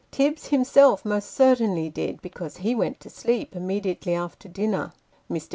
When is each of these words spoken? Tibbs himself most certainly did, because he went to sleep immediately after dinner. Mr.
Tibbs 0.09 0.47
himself 0.47 1.05
most 1.05 1.29
certainly 1.31 1.87
did, 1.87 2.23
because 2.23 2.57
he 2.57 2.73
went 2.73 2.99
to 3.01 3.09
sleep 3.11 3.55
immediately 3.55 4.15
after 4.15 4.49
dinner. 4.49 4.93
Mr. 5.29 5.49